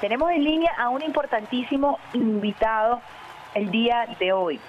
[0.00, 3.00] Tenemos en línea a un importantísimo invitado
[3.54, 4.60] el día de hoy.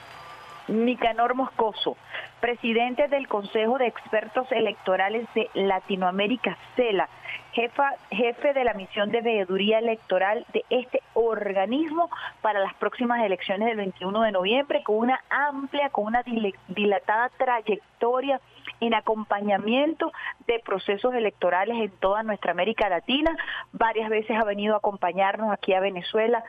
[0.69, 1.97] Nicanor Moscoso,
[2.39, 7.09] presidente del Consejo de Expertos Electorales de Latinoamérica, CELA,
[7.51, 12.09] jefa, jefe de la misión de veeduría electoral de este organismo
[12.41, 16.23] para las próximas elecciones del 21 de noviembre, con una amplia, con una
[16.69, 18.39] dilatada trayectoria
[18.79, 20.11] en acompañamiento
[20.47, 23.35] de procesos electorales en toda nuestra América Latina.
[23.71, 26.43] Varias veces ha venido a acompañarnos aquí a Venezuela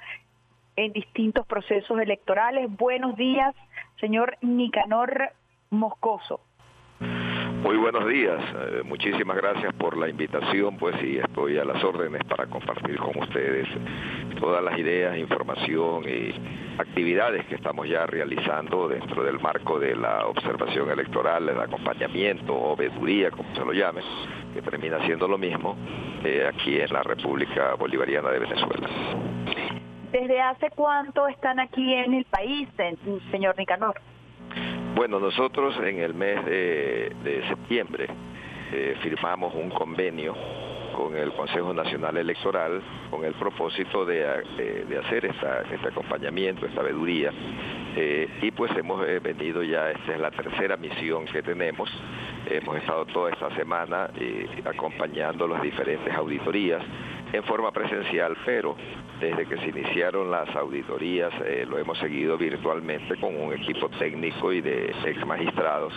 [0.76, 2.66] en distintos procesos electorales.
[2.70, 3.54] Buenos días,
[4.00, 5.32] señor Nicanor
[5.70, 6.40] Moscoso.
[7.62, 12.22] Muy buenos días, eh, muchísimas gracias por la invitación, pues y estoy a las órdenes
[12.24, 13.66] para compartir con ustedes
[14.38, 16.32] todas las ideas, información y
[16.80, 22.76] actividades que estamos ya realizando dentro del marco de la observación electoral, el acompañamiento o
[22.76, 24.02] veeduría, como se lo llame,
[24.54, 25.76] que termina siendo lo mismo
[26.24, 28.88] eh, aquí en la República Bolivariana de Venezuela.
[30.12, 32.68] ¿Desde hace cuánto están aquí en el país,
[33.32, 34.00] señor Nicanor?
[34.98, 38.08] Bueno, nosotros en el mes de, septiembre
[38.72, 40.34] eh, firmamos un convenio
[40.92, 47.30] con el Consejo Nacional Electoral con el propósito de, hacer este acompañamiento, esta veeduría.
[47.94, 51.88] Eh, y pues hemos eh, venido ya, esta es la tercera misión que tenemos.
[52.50, 54.10] Hemos estado toda esta semana
[54.64, 56.82] acompañando las diferentes auditorías
[57.32, 58.74] en forma presencial, pero
[59.20, 64.52] desde que se iniciaron las auditorías eh, lo hemos seguido virtualmente con un equipo técnico
[64.52, 65.92] y de ex magistrados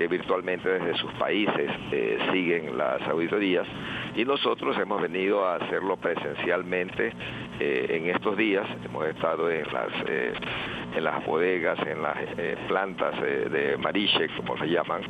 [0.00, 3.66] que virtualmente desde sus países eh, siguen las auditorías
[4.16, 7.12] y nosotros hemos venido a hacerlo presencialmente
[7.60, 8.66] eh, en estos días.
[8.82, 9.90] Hemos estado en las
[10.96, 12.16] en las bodegas, en las
[12.66, 15.02] plantas de Mariche, como se llaman,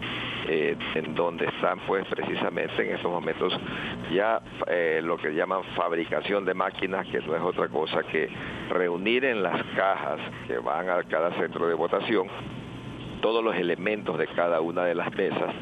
[0.49, 3.59] en donde están pues precisamente en estos momentos
[4.13, 4.43] ya
[5.03, 8.29] lo que llaman fabricación de máquinas, que no es otra cosa que
[8.69, 12.29] reunir en las cajas que van a cada centro de votación
[13.21, 15.55] todos los elementos de cada una de las mesas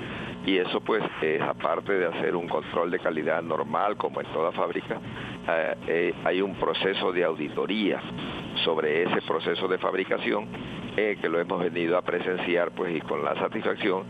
[0.49, 4.51] y eso pues es aparte de hacer un control de calidad normal como en toda
[4.53, 4.99] fábrica,
[5.47, 8.01] eh, eh, hay un proceso de auditoría
[8.65, 10.49] sobre ese proceso de fabricación
[10.97, 14.05] eh, que lo hemos venido a presenciar pues y con la satisfacción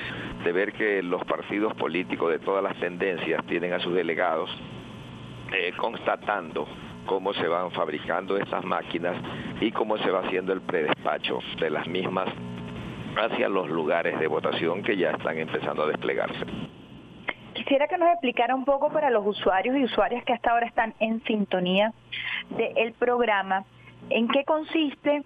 [0.45, 4.49] de ver que los partidos políticos de todas las tendencias tienen a sus delegados
[5.79, 6.69] constatando
[7.07, 9.17] cómo se van fabricando estas máquinas
[9.63, 12.29] y cómo se va haciendo el predespacho de las mismas
[13.19, 16.45] hacia los lugares de votación que ya están empezando a desplegarse.
[17.55, 20.95] Quisiera que nos explicara un poco para los usuarios y usuarias que hasta ahora están
[21.01, 21.93] en sintonía
[22.51, 23.65] del programa,
[24.11, 25.23] en qué consiste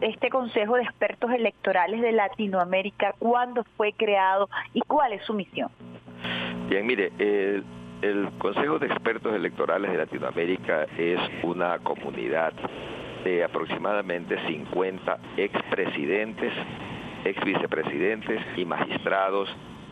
[0.00, 5.70] este Consejo de Expertos Electorales de Latinoamérica, cuándo fue creado y cuál es su misión.
[6.68, 7.64] Bien, mire, el
[8.02, 12.52] el Consejo de Expertos Electorales de Latinoamérica es una comunidad
[13.22, 16.52] de aproximadamente 50 expresidentes,
[17.24, 19.48] exvicepresidentes y magistrados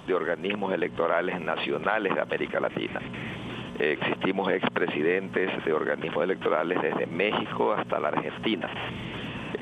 [0.06, 3.00] de organismos electorales nacionales de América Latina.
[3.78, 8.68] Existimos expresidentes de organismos electorales desde México hasta la Argentina.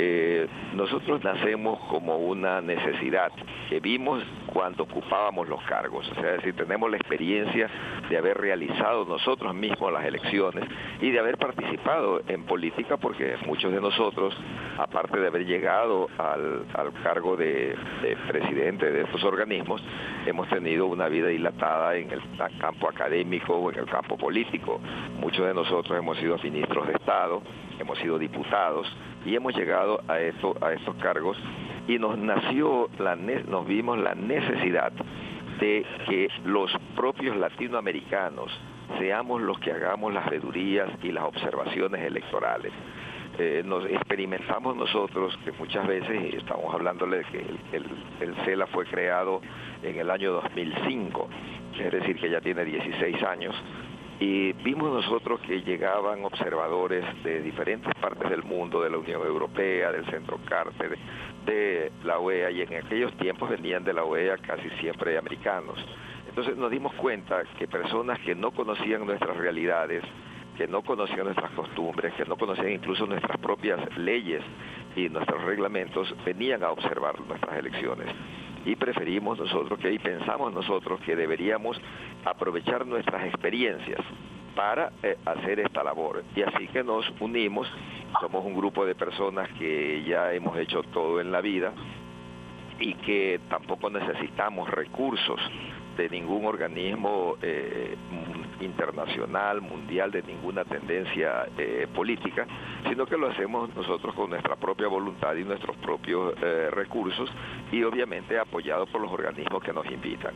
[0.01, 3.33] Eh, nosotros nacemos como una necesidad
[3.69, 7.69] que vimos cuando ocupábamos los cargos, o sea, es decir, tenemos la experiencia
[8.09, 10.65] de haber realizado nosotros mismos las elecciones
[11.01, 14.37] y de haber participado en política porque muchos de nosotros,
[14.79, 16.65] aparte de haber llegado al,
[17.03, 17.77] cargo de,
[18.29, 19.83] presidente de estos organismos,
[20.29, 22.21] hemos tenido una vida dilatada en el
[22.61, 24.81] campo académico o en el campo político.
[25.21, 27.43] Muchos de nosotros hemos sido ministros de Estado,
[27.79, 28.87] hemos sido diputados
[29.25, 31.39] y hemos llegado a, esto, a estos cargos
[31.87, 32.89] y nos nació,
[33.49, 34.93] nos vimos la necesidad
[35.61, 38.53] de que los propios latinoamericanos
[38.99, 42.73] seamos los que hagamos las vedurías y las observaciones electorales.
[43.41, 47.39] Eh, nos experimentamos nosotros que muchas veces, estamos hablándole de que
[47.73, 47.85] el,
[48.21, 49.41] el, CELA fue creado
[49.81, 51.29] en el año 2005,
[51.79, 53.55] es decir, que ya tiene 16 años,
[54.19, 59.93] y vimos nosotros que llegaban observadores de diferentes partes del mundo, de la Unión Europea,
[59.93, 60.99] del Centro Cárter,
[61.47, 65.79] de la OEA, y en aquellos tiempos venían de la OEA casi siempre americanos.
[66.29, 70.03] Entonces nos dimos cuenta que personas que no conocían nuestras realidades,
[70.59, 74.43] que no conocían nuestras costumbres, que no conocían incluso nuestras propias leyes
[74.97, 78.09] y nuestros reglamentos, venían a observar nuestras elecciones
[78.65, 81.81] y preferimos nosotros que y pensamos nosotros que deberíamos
[82.25, 84.01] aprovechar nuestras experiencias
[84.57, 86.25] para eh, hacer esta labor.
[86.35, 87.71] Y así que nos unimos,
[88.21, 91.73] somos un grupo de personas que ya hemos hecho todo en la vida
[92.81, 95.41] y que tampoco necesitamos recursos
[95.99, 97.97] de ningún organismo eh,
[98.61, 102.47] internacional, mundial, de ninguna tendencia eh, política,
[102.89, 107.29] sino que lo hacemos nosotros con nuestra propia voluntad y nuestros propios eh, recursos
[107.73, 110.35] y obviamente apoyados por los organismos que nos invitan.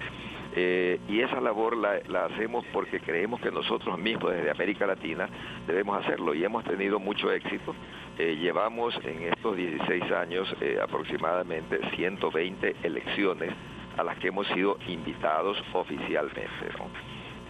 [0.55, 5.27] y esa labor la, hacemos porque creemos que nosotros mismos desde América Latina
[5.67, 7.75] debemos hacerlo y hemos tenido mucho éxito.
[8.19, 13.55] llevamos en estos 16 años aproximadamente 120 elecciones
[13.97, 16.51] a las que hemos sido invitados oficialmente.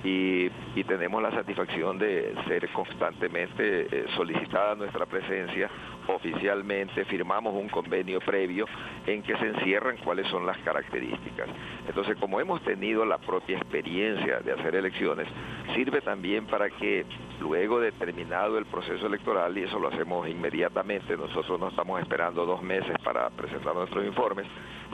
[0.05, 0.51] Y,
[0.85, 5.71] tenemos la satisfacción de ser constantemente eh, solicitada nuestra presencia
[6.09, 8.67] oficialmente, firmamos un convenio previo
[9.07, 11.49] en que se encierran cuáles son las características.
[11.87, 15.29] Entonces, como hemos tenido la propia experiencia de hacer elecciones,
[15.75, 17.07] sirve también para que
[17.41, 22.45] luego de terminado el proceso electoral, y eso lo hacemos inmediatamente, nosotros no estamos esperando
[22.45, 24.47] dos meses para presentar nuestros informes,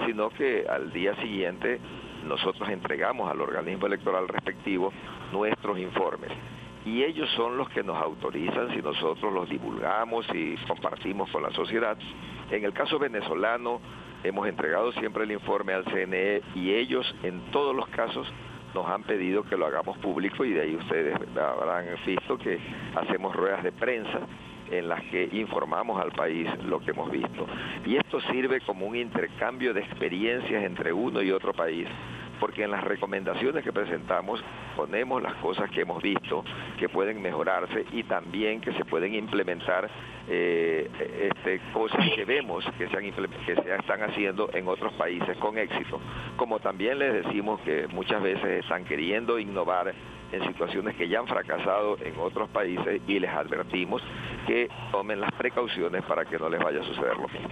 [0.06, 1.80] sino que al día siguiente
[2.24, 4.92] nosotros entregamos al organismo electoral respectivo
[5.32, 6.30] nuestros informes.
[6.84, 11.50] Y ellos son los que nos autorizan si nosotros los divulgamos y compartimos con la
[11.50, 11.98] sociedad.
[12.50, 13.80] En el caso venezolano,
[14.24, 18.26] hemos entregado siempre el informe al CNE y ellos en todos los casos
[18.74, 22.58] nos han pedido que lo hagamos público y de ahí ustedes habrán visto que
[22.94, 24.20] hacemos ruedas de prensa
[24.70, 27.47] en las que informamos al país lo que hemos visto.
[27.85, 31.88] Y esto sirve como un intercambio de experiencias entre uno y otro país
[32.38, 34.43] porque en las recomendaciones que presentamos
[34.76, 36.44] ponemos las cosas que hemos visto
[36.79, 39.91] que pueden mejorarse y también que se pueden implementar
[40.29, 40.88] eh,
[41.31, 43.12] este, cosas que vemos que se,
[43.47, 46.00] que se están haciendo en otros países con éxito.
[46.37, 49.94] Como también les decimos que muchas veces están queriendo innovar
[50.32, 54.02] en situaciones que ya han fracasado en otros países y les advertimos
[54.46, 57.48] que tomen las precauciones para que no les vaya a suceder lo mismo.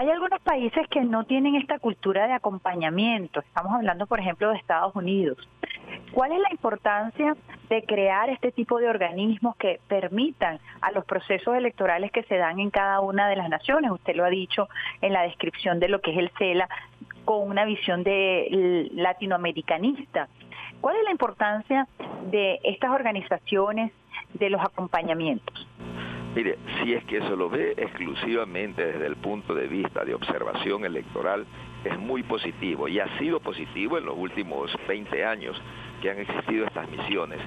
[0.00, 3.40] Hay algunos países que no tienen esta cultura de acompañamiento.
[3.40, 5.36] Estamos hablando, por ejemplo, de Estados Unidos.
[6.12, 7.36] ¿Cuál es la importancia
[7.68, 12.60] de crear este tipo de organismos que permitan a los procesos electorales que se dan
[12.60, 13.90] en cada una de las naciones?
[13.90, 14.68] Usted lo ha dicho
[15.00, 16.68] en la descripción de lo que es el CELA,
[17.24, 20.28] con una visión de latinoamericanista.
[20.80, 21.88] ¿Cuál es la importancia
[22.30, 23.92] de estas organizaciones,
[24.34, 25.66] de los acompañamientos?
[26.34, 30.84] Mire, si es que se lo ve exclusivamente desde el punto de vista de observación
[30.84, 31.46] electoral,
[31.84, 35.60] es muy positivo y ha sido positivo en los últimos 20 años
[36.00, 37.40] que han existido estas misiones.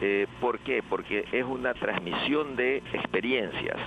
[0.00, 0.82] Eh, ¿Por qué?
[0.82, 3.78] Porque es una transmisión de experiencias.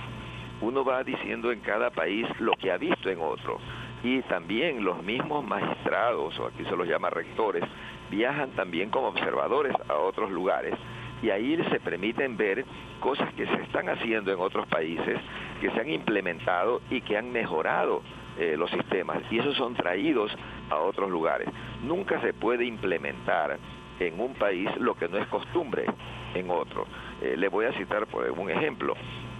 [0.60, 3.58] Uno va diciendo en cada país lo que ha visto en otro
[4.02, 7.64] y también los mismos magistrados, o aquí se los llama rectores,
[8.10, 10.74] viajan también como observadores a otros lugares
[11.22, 12.64] y ahí se permiten ver
[13.00, 15.18] cosas que se están haciendo en otros países,
[15.60, 18.02] que se han implementado y que han mejorado
[18.38, 20.32] eh, los sistemas y esos son traídos
[20.70, 21.48] a otros lugares.
[21.82, 23.58] Nunca se puede implementar
[23.98, 25.84] en un país lo que no es costumbre
[26.34, 26.86] en otro.
[27.20, 28.94] Eh, le voy a citar por un ejemplo.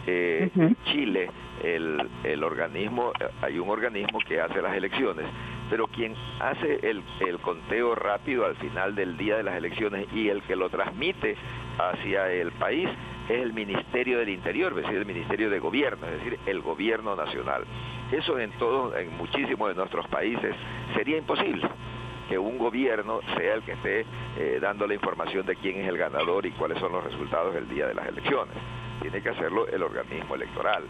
[0.07, 0.51] Eh,
[0.85, 1.31] Chile,
[1.63, 3.13] el, el organismo,
[3.43, 5.27] hay un organismo que hace las elecciones
[5.71, 7.03] pero quien hace el,
[7.41, 11.37] conteo rápido al final del día de las elecciones y el que lo transmite
[11.79, 12.89] hacia el país
[13.29, 17.15] es el Ministerio del Interior, es decir, el Ministerio de Gobierno, es decir, el Gobierno
[17.15, 17.65] Nacional.
[18.11, 20.55] Eso en todos, en muchísimos de nuestros países
[20.95, 21.69] sería imposible
[22.29, 24.07] que un gobierno sea el que esté
[24.37, 27.69] eh, dando la información de quién es el ganador y cuáles son los resultados del
[27.69, 28.55] día de las elecciones.
[29.01, 30.85] Tiene que hacerlo el organismo electoral.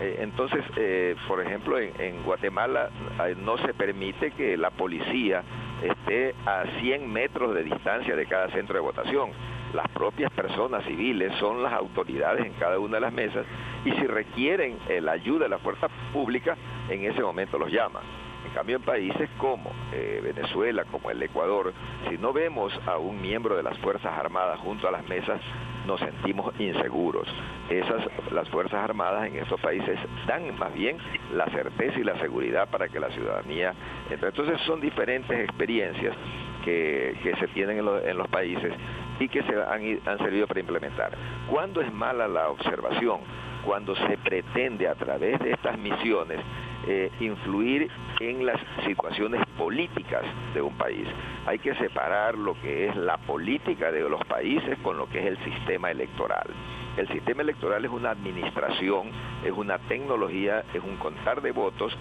[0.00, 2.90] Eh, entonces, eh, por ejemplo, en, Guatemala
[3.26, 5.42] eh, no se permite que la policía
[5.82, 9.30] esté a 100 metros de distancia de cada centro de votación.
[9.72, 13.44] Las propias personas civiles son las autoridades en cada una de las mesas
[13.84, 16.56] y si requieren la ayuda de la fuerza pública,
[16.88, 18.02] en ese momento los llaman.
[18.46, 21.72] En cambio, en países como Venezuela, como el Ecuador,
[22.08, 25.40] si no vemos a un miembro de las Fuerzas Armadas junto a las mesas,
[25.86, 27.28] nos sentimos inseguros.
[27.68, 30.98] Esas, las Fuerzas Armadas en esos países dan más bien
[31.32, 33.74] la certeza y la seguridad para que la ciudadanía...
[34.10, 36.14] Entonces son diferentes experiencias
[36.64, 38.72] que, se tienen en, los países
[39.18, 41.12] y que se han, han servido para implementar.
[41.48, 43.20] ¿Cuándo es mala la observación?
[43.64, 46.40] Cuando se pretende a través de estas misiones
[46.86, 50.22] eh, influir en las situaciones políticas
[50.54, 51.06] de un país.
[51.46, 55.26] Hay que separar lo que es la política de los países con lo que es
[55.26, 56.46] el sistema electoral.
[56.96, 59.10] El sistema electoral es una administración,
[59.44, 61.96] es una tecnología, es un contar de votos.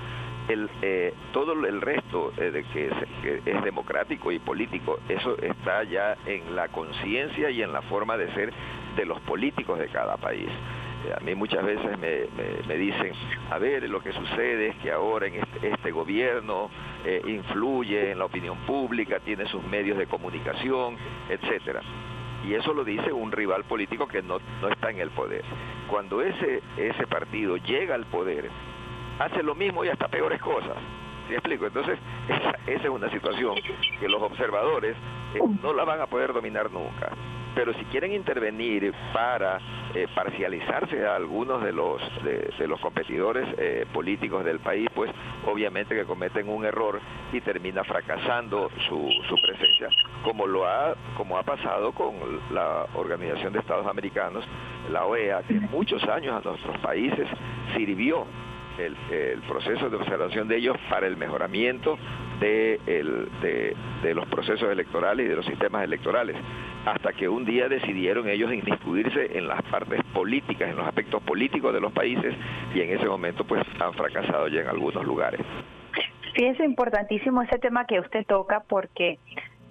[0.47, 2.91] El, eh, todo el resto eh, de que
[3.45, 8.31] es democrático y político, eso está ya en la conciencia y en la forma de
[8.33, 8.53] ser
[8.95, 10.49] de los políticos de cada país.
[11.11, 13.13] A mí muchas veces me, dicen,
[13.49, 16.69] a ver, lo que sucede es que ahora en este, este gobierno
[17.05, 20.97] eh, influye en la opinión pública, tiene sus medios de comunicación,
[21.29, 21.81] etcétera.
[22.45, 25.43] Y eso lo dice un rival político que no, no está en el poder.
[25.89, 28.49] Cuando ese, ese partido llega al poder,
[29.19, 30.77] hace lo mismo y hasta peores cosas.
[31.27, 31.65] ¿Sí explico?
[31.65, 33.55] Entonces, esa, esa es una situación
[33.99, 34.95] que los observadores
[35.35, 37.11] eh, no la van a poder dominar nunca
[37.55, 39.59] pero si quieren intervenir para
[39.93, 45.11] eh, parcializarse a algunos de los de, los competidores eh, políticos del país, pues
[45.45, 46.99] obviamente que cometen un error
[47.31, 49.89] y termina fracasando su, su presencia,
[50.23, 52.13] como lo ha como ha pasado con
[52.51, 54.45] la Organización de Estados Americanos,
[54.91, 57.27] la OEA, que muchos años a nuestros países
[57.75, 58.25] sirvió
[58.77, 61.97] el, proceso de observación de ellos para el mejoramiento
[62.39, 62.79] de,
[64.01, 66.35] de, los procesos electorales y de los sistemas electorales,
[66.85, 71.73] hasta que un día decidieron ellos inmiscuirse en las partes políticas, en los aspectos políticos
[71.73, 72.35] de los países,
[72.73, 75.41] y en ese momento pues han fracasado ya en algunos lugares.
[76.33, 79.19] Fíjense, importantísimo ese tema que usted toca porque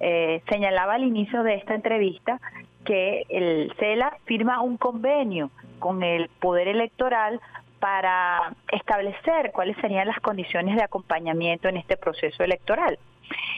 [0.00, 2.40] eh, señalaba al inicio de esta entrevista
[2.84, 7.40] que el CELA firma un convenio con el Poder Electoral
[7.82, 12.96] para establecer cuáles serían las condiciones de acompañamiento en este proceso electoral.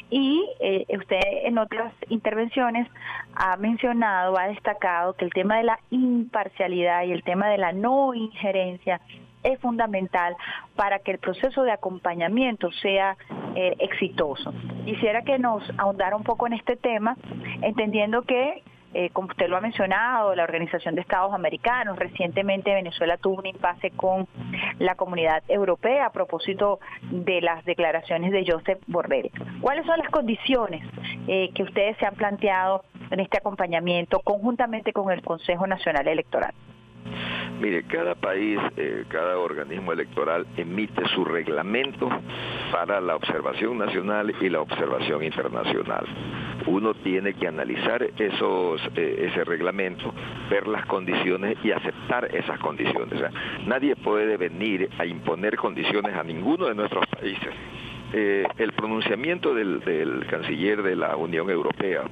[0.09, 2.89] Y eh, usted en otras intervenciones
[3.35, 7.73] ha mencionado, ha destacado que el tema de la imparcialidad y el tema de la
[7.73, 8.99] no injerencia
[9.43, 10.35] es fundamental
[10.75, 13.19] para que el proceso de acompañamiento sea
[13.55, 14.55] eh, exitoso.
[14.87, 17.19] Quisiera que nos ahondara un poco en este tema,
[17.61, 18.63] entendiendo que
[18.95, 21.99] eh, como usted lo ha mencionado, la Organización de Estados Americanos.
[21.99, 24.29] Recientemente Venezuela tuvo un impasse con
[24.79, 26.79] la comunidad europea a propósito
[27.11, 29.31] de las declaraciones de Joseph Borrell.
[29.61, 30.87] ¿Cuáles son las condiciones
[31.27, 36.55] eh, que ustedes se han planteado en este acompañamiento conjuntamente con el Consejo Nacional Electoral?
[37.61, 42.09] Mire, cada país, eh, cada organismo electoral emite su reglamento
[42.73, 46.07] para la observación nacional y la observación internacional.
[46.67, 50.13] Uno tiene que analizar esos, eh, ese reglamento,
[50.51, 53.21] ver las condiciones y aceptar esas condiciones.
[53.67, 57.53] nadie puede venir a imponer condiciones a ninguno de nuestros países.
[58.13, 62.05] Eh, el pronunciamiento del canciller de la Unión Europea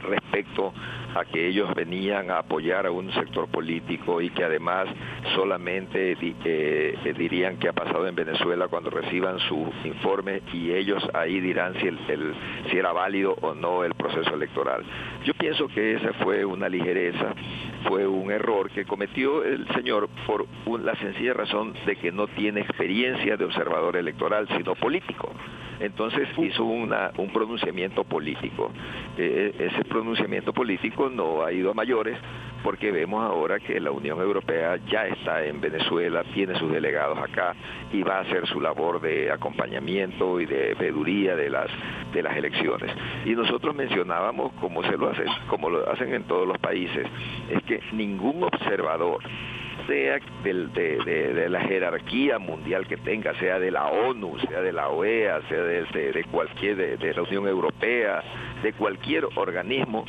[0.00, 0.72] respecto
[1.14, 4.88] a que ellos venían a apoyar a un sector político y que además
[5.34, 11.02] solamente eh, eh, dirían qué ha pasado en Venezuela cuando reciban su informe y ellos
[11.14, 11.98] ahí dirán si, el,
[12.70, 14.84] si era válido o no el proceso electoral.
[15.24, 17.34] Yo pienso que esa fue una ligereza,
[17.88, 20.46] fue un error que cometió el señor por
[20.80, 25.32] la sencilla razón de que no tiene experiencia de observador electoral, sino político
[25.82, 28.70] entonces hizo una, un pronunciamiento político.
[29.18, 32.18] Eh, ese pronunciamiento político no ha ido a mayores
[32.62, 37.54] porque vemos ahora que la Unión Europea ya está en Venezuela, tiene sus delegados acá
[37.92, 41.68] y va a hacer su labor de acompañamiento y de veeduría de las
[42.12, 42.90] de las elecciones.
[43.24, 47.06] Y nosotros mencionábamos como se lo hacen, como lo hacen en todos los países,
[47.50, 49.22] es que ningún observador
[49.86, 55.40] sea de, la jerarquía mundial que tenga, sea de la ONU, sea de la OEA,
[55.48, 58.22] sea de, cualquier, de, la Unión Europea,
[58.62, 60.04] de cualquier organismo,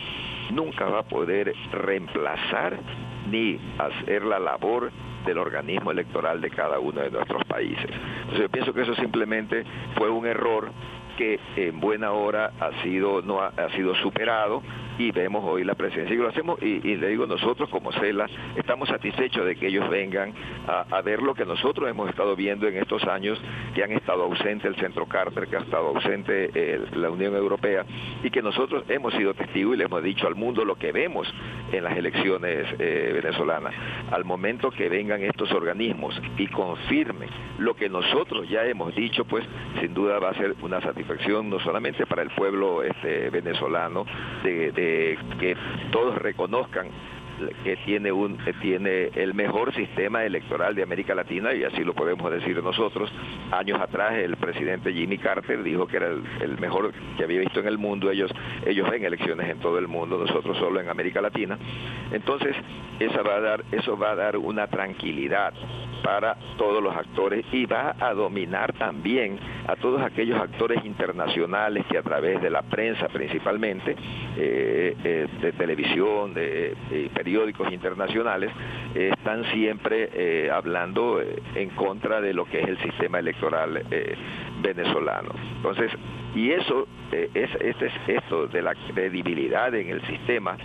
[0.52, 2.78] nunca va a poder reemplazar
[3.30, 4.92] ni hacer la labor
[5.26, 7.90] del organismo electoral de cada uno de nuestros países.
[8.22, 9.64] Entonces yo pienso que eso simplemente
[9.96, 10.72] fue un error
[11.18, 14.64] que en buena hora ha sido no ha, sido superado
[14.98, 18.90] y vemos hoy la presencia y lo hacemos y, le digo nosotros como CELA estamos
[18.90, 20.34] satisfechos de que ellos vengan
[20.68, 23.40] a, ver lo que nosotros hemos estado viendo en estos años
[23.76, 27.86] que han estado ausente el Centro Carter que ha estado ausente eh, la Unión Europea
[28.24, 31.28] y que nosotros hemos sido testigos y le hemos dicho al mundo lo que vemos
[31.72, 33.74] en las elecciones eh, venezolanas.
[34.12, 39.46] Al momento que vengan estos organismos y confirmen lo que nosotros ya hemos dicho pues
[39.82, 44.06] sin duda va a ser una satisfacción no solamente para el pueblo este, venezolano,
[44.44, 44.83] de
[45.40, 45.58] que
[45.92, 46.88] todos reconozcan
[47.64, 52.32] que tiene un tiene el mejor sistema electoral de América Latina y así lo podemos
[52.32, 53.12] decir nosotros.
[53.52, 57.68] Años atrás el presidente Jimmy Carter dijo que era el, mejor que había visto en
[57.68, 58.12] el mundo.
[58.12, 58.32] Ellos
[58.66, 61.58] ellos ven elecciones en todo el mundo, nosotros solo en América Latina.
[62.12, 62.56] Entonces,
[63.00, 65.54] esa va a dar eso va a dar una tranquilidad
[66.04, 71.98] para todos los actores y va a dominar también a todos aquellos actores internacionales que
[71.98, 73.96] a través de la prensa principalmente,
[74.38, 78.52] eh, eh, de televisión, de, de periódicos internacionales
[78.96, 83.84] eh, están siempre eh, hablando eh, en contra de lo que es el sistema electoral
[84.62, 85.32] venezolano.
[85.58, 85.92] Entonces,
[86.36, 90.58] y eso, es, este es esto de la credibilidad en el sistema,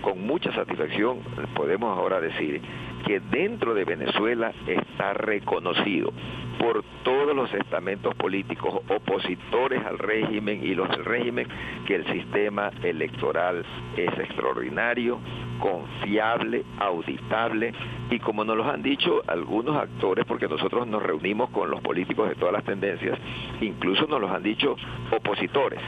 [0.00, 1.18] con mucha satisfacción
[1.54, 2.60] podemos ahora decir
[3.06, 6.12] que dentro de Venezuela está reconocido
[6.58, 11.48] por todos los estamentos políticos opositores al régimen y los del régimen
[11.86, 13.64] que el sistema electoral
[13.96, 15.18] es extraordinario,
[15.58, 17.72] confiable, auditable
[18.10, 22.28] y como nos lo han dicho algunos actores, porque nosotros nos reunimos con los políticos
[22.28, 23.18] de todas las tendencias,
[23.60, 24.76] incluso nos los han dicho
[25.10, 25.80] opositores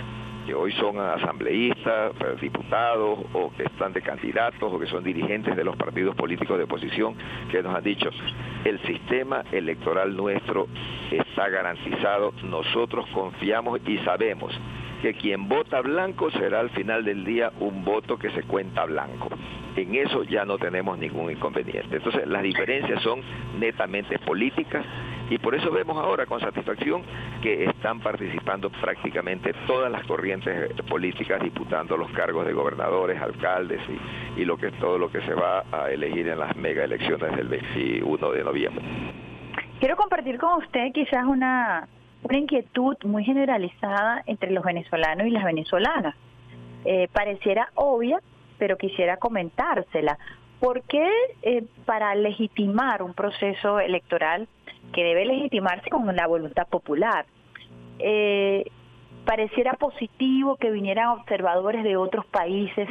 [0.46, 5.64] que hoy son asambleístas, diputados o que están de candidatos o que son dirigentes de
[5.64, 7.14] los partidos políticos de oposición,
[7.50, 8.10] que nos han dicho,
[8.64, 10.68] el sistema electoral nuestro
[11.10, 14.52] está garantizado, nosotros confiamos y sabemos
[15.02, 19.30] que quien vota blanco será al final del día un voto que se cuenta blanco.
[19.74, 21.96] En eso ya no tenemos ningún inconveniente.
[21.96, 23.20] Entonces las diferencias son
[23.58, 24.84] netamente políticas
[25.30, 27.02] y por eso vemos ahora con satisfacción
[27.42, 33.80] que están participando prácticamente todas las corrientes políticas disputando los cargos de gobernadores, alcaldes
[34.36, 37.48] y, lo que todo lo que se va a elegir en las mega elecciones del
[37.48, 38.84] 21 de noviembre.
[39.78, 41.88] Quiero compartir con usted quizás una
[42.22, 46.14] una inquietud muy generalizada entre los venezolanos y las venezolanas.
[46.84, 48.20] Eh, pareciera obvia,
[48.58, 50.18] pero quisiera comentársela.
[50.60, 51.10] ¿Por qué
[51.42, 54.46] eh, para legitimar un proceso electoral
[54.92, 57.26] que debe legitimarse con la voluntad popular,
[57.98, 58.64] eh,
[59.24, 62.88] pareciera positivo que vinieran observadores de otros países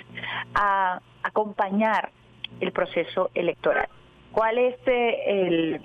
[0.54, 2.12] a acompañar
[2.60, 3.88] el proceso electoral?
[4.32, 5.82] ¿Cuál es el,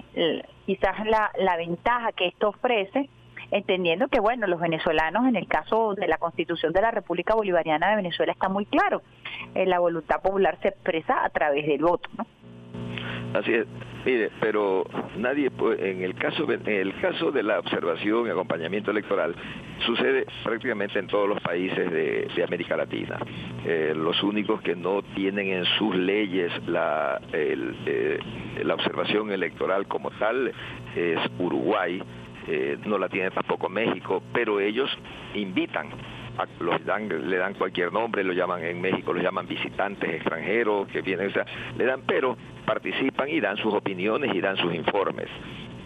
[0.66, 3.08] quizás la, la ventaja que esto ofrece
[3.50, 7.90] entendiendo que, bueno, los venezolanos, en el caso de la Constitución de la República Bolivariana
[7.90, 9.02] de Venezuela, está muy claro,
[9.54, 12.26] eh, la voluntad popular se expresa a través del voto, ¿no?
[13.34, 13.66] Así es.
[14.04, 14.84] Mire, pero
[15.16, 19.34] nadie en el caso en el caso de la observación y acompañamiento electoral
[19.84, 23.18] sucede prácticamente en todos los países de, América Latina.
[23.64, 28.18] Eh, los únicos que no tienen en sus leyes la eh,
[28.62, 30.52] la observación electoral como tal
[30.94, 32.00] es Uruguay
[32.48, 34.88] eh, no la tiene tampoco México, pero ellos
[35.34, 35.88] invitan
[36.60, 41.02] los dan, le dan cualquier nombre, lo llaman en México, lo llaman visitantes extranjeros que
[41.02, 45.28] vienen, o sea, le dan, pero participan y dan sus opiniones y dan sus informes,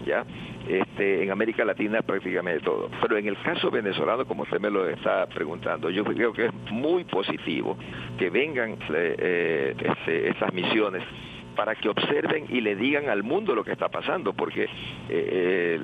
[0.04, 0.24] ¿ya?
[0.68, 2.90] Este, en América Latina prácticamente todo.
[3.00, 6.52] Pero en el caso venezolano, como usted me lo está preguntando, yo creo que es
[6.70, 7.76] muy positivo
[8.18, 11.02] que vengan eh, eh este, estas misiones
[11.56, 14.68] para que observen y le digan al mundo lo que está pasando, porque
[15.08, 15.80] eh,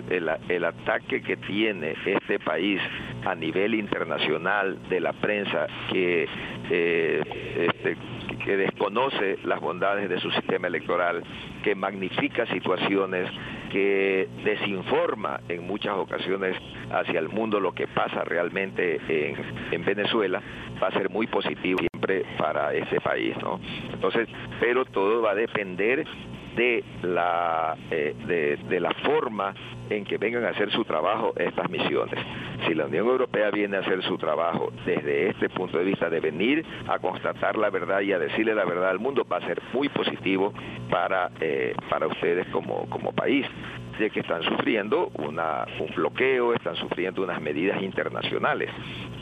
[0.48, 2.81] el, ataque que tiene este país
[3.24, 6.29] a nivel internacional de la prensa que,
[6.70, 7.96] eh, este,
[8.44, 11.22] que desconoce las bondades de su sistema electoral,
[11.62, 13.29] que magnifica situaciones,
[13.70, 16.57] que desinforma en muchas ocasiones
[16.90, 19.37] hacia el mundo lo que pasa realmente en,
[19.72, 20.40] en Venezuela,
[20.83, 21.81] va a ser muy positivo
[22.38, 23.34] para ese país.
[23.92, 24.28] Entonces,
[24.60, 26.06] pero todo va a depender
[26.56, 29.54] de la, eh, de, de, la forma
[29.90, 32.18] en que vengan a hacer su trabajo estas misiones.
[32.66, 36.18] Si la Unión Europea viene a hacer su trabajo desde este punto de vista de
[36.20, 39.60] venir a constatar la verdad y a decirle la verdad al mundo, va a ser
[39.74, 40.52] muy positivo
[40.90, 43.46] para, eh, para ustedes como, como país
[43.98, 48.70] de que están sufriendo una, un bloqueo, están sufriendo unas medidas internacionales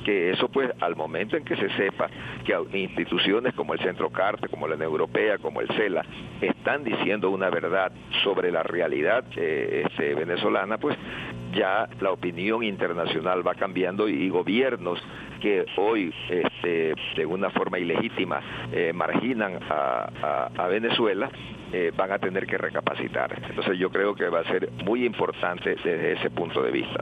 [0.05, 2.09] que eso pues al momento en que se sepa
[2.45, 6.05] que instituciones como el Centro Carte, como la Unión Europea, como el CELA,
[6.41, 7.91] están diciendo una verdad
[8.23, 10.97] sobre la realidad eh, este, venezolana, pues
[11.55, 15.01] ya la opinión internacional va cambiando y gobiernos
[15.41, 18.41] que hoy este, de una forma ilegítima
[18.73, 21.31] eh, marginan a, a, Venezuela
[21.77, 23.35] eh, van a tener que recapacitar.
[23.49, 27.01] Entonces yo creo que va a ser muy importante desde ese punto de vista.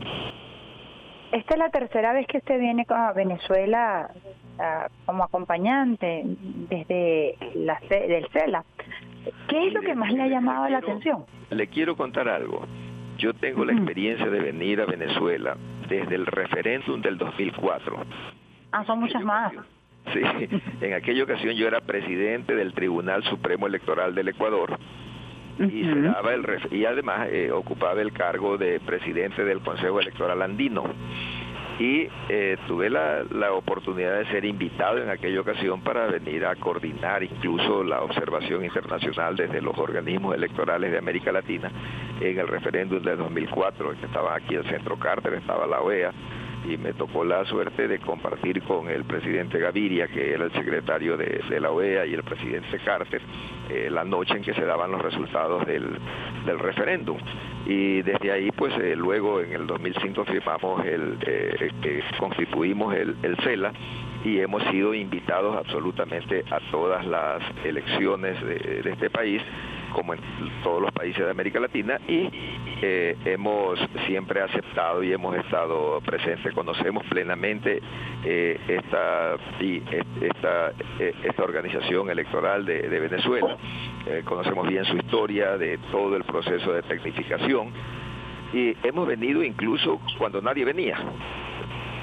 [1.31, 4.11] Esta es la tercera vez que usted viene a Venezuela
[5.05, 8.65] como acompañante desde la del CELA.
[9.49, 11.27] ¿Qué es lo que más le ha llamado la atención?
[11.51, 12.67] Le quiero contar algo.
[13.19, 15.57] Yo tengo la experiencia de venir a Venezuela
[15.89, 17.97] desde el referéndum del 2004.
[18.73, 19.53] Ah, son muchas más.
[20.13, 20.21] Sí,
[20.81, 24.79] en aquella ocasión yo era presidente del Tribunal Supremo Electoral del Ecuador
[25.59, 30.85] y, el, y además eh, ocupaba el cargo de presidente del Consejo Electoral Andino.
[31.79, 36.55] Y eh, tuve la, la, oportunidad de ser invitado en aquella ocasión para venir a
[36.55, 41.73] coordinar incluso la observación internacional desde los organismos electorales de América Latina
[42.21, 46.13] en el referéndum de 2004, que estaba aquí el Centro Carter, estaba la OEA,
[46.69, 51.17] y me tocó la suerte de compartir con el presidente Gaviria, que era el secretario
[51.17, 53.21] de, la OEA, y el presidente Carter,
[53.69, 55.99] eh, la noche en que se daban los resultados del,
[56.47, 57.19] del referéndum.
[57.67, 63.37] Y desde ahí, pues eh, luego en el 2005 firmamos el, eh, constituimos el, el
[63.39, 63.73] CELA,
[64.25, 69.43] y hemos sido invitados absolutamente a todas las elecciones de, este país
[69.93, 70.21] como en
[70.63, 72.29] todos los países de América Latina y
[72.83, 77.81] eh, hemos siempre aceptado y hemos estado presentes, conocemos plenamente
[78.25, 79.37] eh, esta,
[80.21, 83.57] esta, eh, esta organización electoral de Venezuela,
[84.25, 87.73] conocemos bien su historia, de todo el proceso de tecnificación
[88.53, 90.99] y hemos venido incluso cuando nadie venía.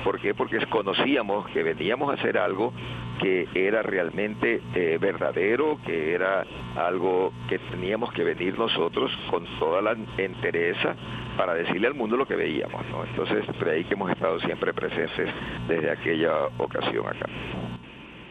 [0.03, 0.33] ¿Por qué?
[0.33, 2.73] Porque conocíamos que veníamos a hacer algo
[3.19, 9.81] que era realmente eh, verdadero, que era algo que teníamos que venir nosotros con toda
[9.81, 10.95] la entereza
[11.37, 12.85] para decirle al mundo lo que veíamos.
[12.89, 13.03] ¿no?
[13.03, 15.29] Entonces, por ahí que hemos estado siempre presentes
[15.67, 17.25] desde aquella ocasión acá.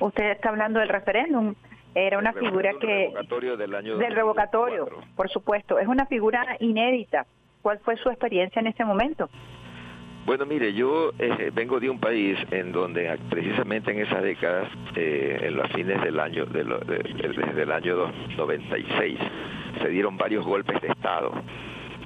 [0.00, 1.54] Usted está hablando del referéndum.
[1.94, 3.08] Era una figura que...
[3.08, 5.78] Revocatorio del año Del revocatorio, por supuesto.
[5.78, 7.26] Es una figura inédita.
[7.62, 9.28] ¿Cuál fue su experiencia en ese momento?
[10.28, 15.38] Bueno, mire, yo eh, vengo de un país en donde precisamente en esas décadas, eh,
[15.40, 19.18] en los fines del año, desde el año 96,
[19.80, 21.32] se dieron varios golpes de Estado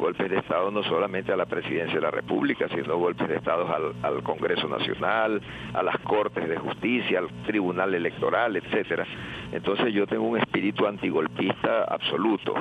[0.03, 3.67] golpes de Estado no solamente a la presidencia de la República, sino golpes de Estado
[4.03, 5.41] al, Congreso Nacional,
[5.73, 9.07] a las Cortes de Justicia, al Tribunal Electoral, etcétera.
[9.53, 12.55] Entonces yo tengo un espíritu antigolpista absoluto.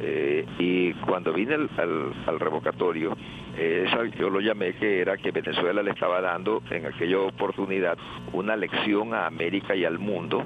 [0.00, 3.16] Eh, y cuando vine al, revocatorio,
[3.56, 3.86] eh,
[4.18, 7.98] yo lo llamé que era que Venezuela le estaba dando en aquella oportunidad
[8.32, 10.44] una lección a América y al mundo,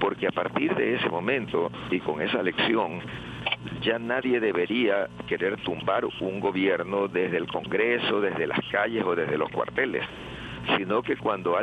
[0.00, 3.00] porque a partir de ese momento y con esa lección
[3.82, 9.38] ya nadie debería querer tumbar un gobierno desde el Congreso, desde las calles o desde
[9.38, 10.04] los cuarteles
[10.76, 11.56] sino que cuando,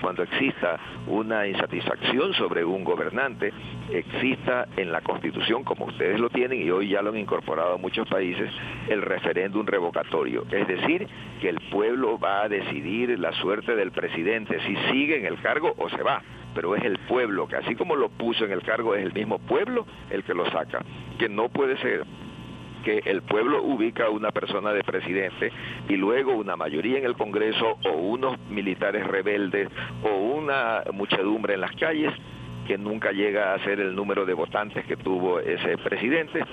[0.00, 3.52] cuando exista una insatisfacción sobre un gobernante,
[3.90, 7.78] exista en la Constitución, como ustedes lo tienen y hoy ya lo han incorporado a
[7.78, 8.50] muchos países,
[8.88, 10.44] el referéndum revocatorio.
[10.50, 11.06] Es decir,
[11.40, 15.74] que el pueblo va a decidir la suerte del presidente, si sigue en el cargo
[15.78, 16.22] o se va
[16.54, 19.38] pero es el pueblo, que así como lo puso en el cargo, es el mismo
[19.38, 20.82] pueblo el que lo saca,
[21.18, 22.02] que no puede ser
[22.86, 25.50] que el pueblo ubica a una persona de presidente
[25.88, 29.68] y luego una mayoría en el Congreso o unos militares rebeldes
[30.04, 32.12] o una muchedumbre en las calles
[32.64, 36.44] que nunca llega a ser el número de votantes que tuvo ese presidente,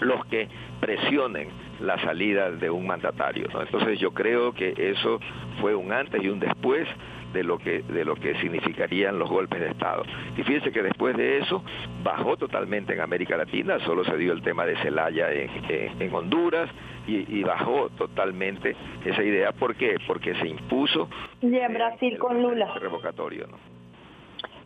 [0.00, 0.48] los que
[0.80, 3.46] presionen la salida de un mandatario.
[3.56, 5.20] Entonces yo creo que eso
[5.60, 6.88] fue un antes y un después
[7.34, 10.04] de lo que de lo que significarían los golpes de Estado.
[10.36, 11.62] Y fíjense que después de eso
[12.02, 16.70] bajó totalmente en América Latina, solo se dio el tema de Celaya en, Honduras
[17.06, 19.52] y, bajó totalmente esa idea.
[19.52, 19.96] ¿Por qué?
[20.06, 21.10] Porque se impuso
[21.42, 23.58] y en Brasil con Lula revocatorio, ¿no?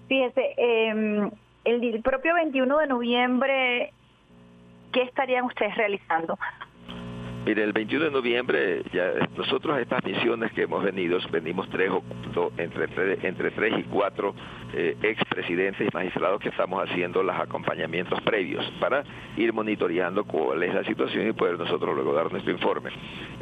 [0.09, 1.31] Fíjese, em,
[1.65, 3.93] el propio 21 de noviembre,
[4.93, 6.39] ¿qué estarían ustedes realizando?
[7.49, 11.91] Mire, el 21 de noviembre, ya nosotros estas misiones que hemos venido, venimos tres
[12.59, 14.35] entre, entre tres y cuatro
[14.75, 19.03] eh, expresidentes y magistrados que estamos haciendo los acompañamientos previos para
[19.39, 22.91] ir monitoreando cuál es la situación y poder nosotros luego dar nuestro informe.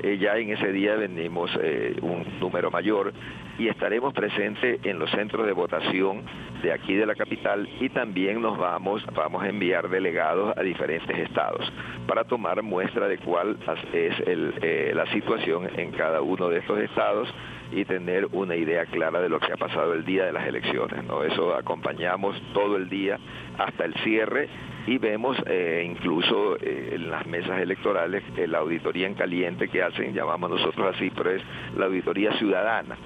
[0.00, 3.12] Eh, ya en ese día venimos eh, un número mayor
[3.58, 6.22] y estaremos presentes en los centros de votación
[6.62, 11.18] de aquí de la capital y también nos vamos, vamos a enviar delegados a diferentes
[11.18, 11.72] estados
[12.06, 13.56] para tomar muestra de cuál
[13.96, 17.28] es eh, la situación en cada uno de estos estados
[17.72, 21.04] y tener una idea clara de lo que ha pasado el día de las elecciones.
[21.04, 21.24] ¿no?
[21.24, 23.18] Eso acompañamos todo el día
[23.58, 24.48] hasta el cierre
[24.86, 30.14] y vemos eh, incluso eh, en las mesas electorales la auditoría en caliente que hacen,
[30.14, 31.42] llamamos nosotros así, pero es
[31.76, 32.96] la auditoría ciudadana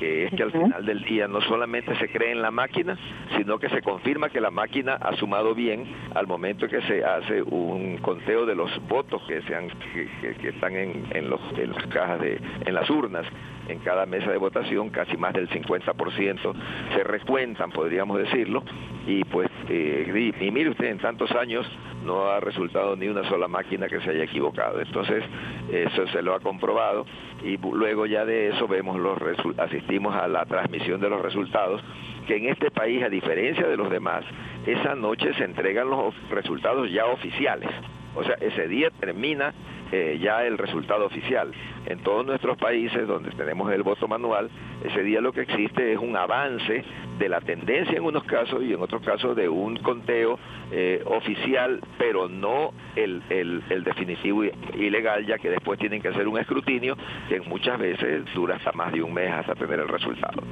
[0.00, 2.96] que es que al final del día no solamente se cree en la máquina,
[3.36, 5.84] sino que se confirma que la máquina ha sumado bien
[6.14, 11.04] al momento que se hace un conteo de los votos que, sean, que, están en,
[11.10, 13.26] en, los, en las cajas, de, en las urnas.
[13.68, 16.54] En cada mesa de votación, casi más del 50%
[16.92, 18.64] se recuentan, podríamos decirlo,
[19.06, 21.64] y pues, eh, y, mire usted, en tantos años
[22.04, 24.80] no ha resultado ni una sola máquina que se haya equivocado.
[24.80, 25.24] Entonces,
[25.70, 27.06] eso se lo ha comprobado
[27.44, 29.18] y luego ya de eso vemos los
[29.58, 31.82] asistimos a la transmisión de los resultados,
[32.26, 34.24] que en este país, a diferencia de los demás,
[34.66, 37.70] esa noche se entregan los resultados ya oficiales.
[38.14, 39.54] O sea, ese día termina
[39.92, 41.52] eh, ya el resultado oficial.
[41.86, 44.50] En todos nuestros países donde tenemos el voto manual,
[44.84, 46.84] ese día lo que existe es un avance
[47.18, 50.38] de la tendencia en unos casos y en otros casos de un conteo
[50.72, 56.28] eh, oficial, pero no el, el, el definitivo ilegal, ya que después tienen que hacer
[56.28, 56.96] un escrutinio
[57.28, 60.42] que muchas veces dura hasta más de un mes hasta tener el resultado.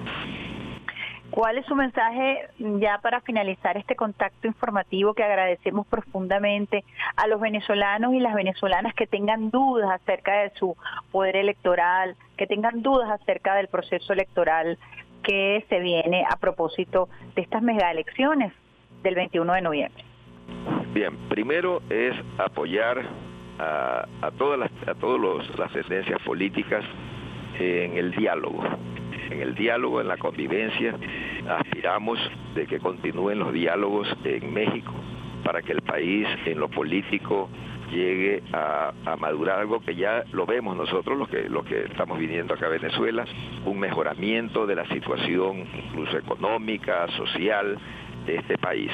[1.39, 6.83] ¿Cuál es su mensaje ya para finalizar este contacto informativo que agradecemos profundamente
[7.15, 10.77] a los venezolanos y las venezolanas que tengan dudas acerca de su
[11.13, 14.79] poder electoral, que tengan dudas acerca del proceso electoral?
[15.23, 18.53] que se viene a propósito de estas mega elecciones
[19.05, 20.05] del 21 de noviembre.
[20.93, 23.05] Bien, primero es apoyar
[23.61, 24.07] a,
[24.39, 26.85] todas las a todos las tendencias políticas
[27.59, 28.63] en el diálogo,
[29.31, 30.95] en el diálogo, en la convivencia.
[31.49, 32.19] Aspiramos
[32.55, 34.93] de que continúen los diálogos en México
[35.45, 37.49] para que el país en lo político
[37.91, 42.55] llegue a, madurar algo que ya lo vemos nosotros, los que, los que estamos viniendo
[42.55, 43.25] acá a Venezuela,
[43.65, 47.79] un mejoramiento de la situación incluso económica, social
[48.27, 48.91] de este país.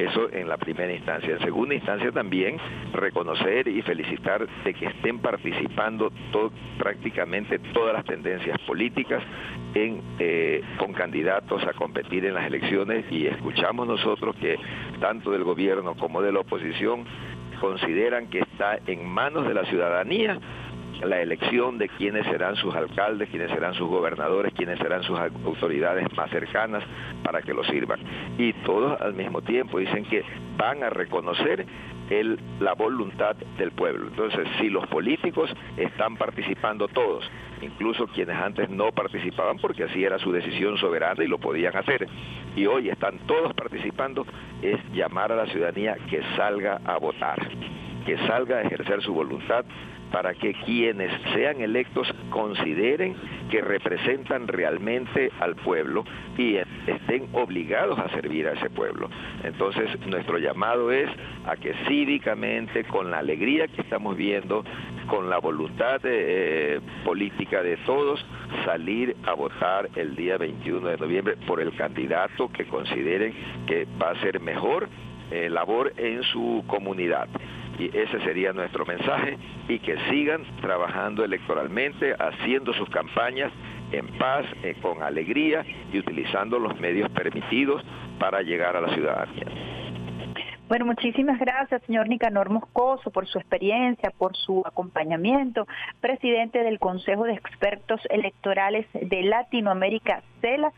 [0.00, 1.34] Eso en la primera instancia.
[1.34, 2.56] En segunda instancia también
[2.94, 6.10] reconocer y felicitar de que estén participando
[6.78, 9.22] prácticamente todas las tendencias políticas
[9.74, 14.56] eh, con candidatos a competir en las elecciones y escuchamos nosotros que
[15.00, 17.04] tanto del gobierno como de la oposición
[17.60, 20.40] consideran que está en manos de la ciudadanía
[21.04, 26.06] la elección de quiénes serán sus alcaldes, quiénes serán sus gobernadores, quiénes serán sus autoridades
[26.16, 26.82] más cercanas
[27.22, 28.00] para que lo sirvan.
[28.38, 30.24] Y todos al mismo tiempo dicen que
[30.56, 31.66] van a reconocer
[32.10, 34.08] el, la voluntad del pueblo.
[34.08, 37.28] Entonces, si los políticos están participando todos,
[37.62, 42.08] incluso quienes antes no participaban porque así era su decisión soberana y lo podían hacer,
[42.56, 44.26] y hoy están todos participando,
[44.60, 47.38] es llamar a la ciudadanía que salga a votar,
[48.04, 49.64] que salga a ejercer su voluntad
[50.12, 53.14] para que quienes sean electos consideren
[53.50, 56.04] que representan realmente al pueblo
[56.36, 59.08] y estén obligados a servir a ese pueblo.
[59.44, 61.10] Entonces, nuestro llamado es
[61.46, 64.64] a que cívicamente, con la alegría que estamos viendo,
[65.08, 68.24] con la voluntad eh, política de todos,
[68.64, 73.34] salir a votar el día 21 de noviembre por el candidato que consideren
[73.66, 74.88] que va a ser mejor
[75.30, 77.28] eh, labor en su comunidad.
[77.78, 83.52] Y ese sería nuestro mensaje y que sigan trabajando electoralmente, haciendo sus campañas
[83.92, 87.82] en paz, eh, con alegría y utilizando los medios permitidos
[88.18, 89.46] para llegar a la ciudadanía.
[90.70, 95.66] Bueno, muchísimas gracias, señor Nicanor Moscoso, por su experiencia, por su acompañamiento,
[96.00, 100.72] presidente del Consejo de Expertos Electorales de Latinoamérica, CELA.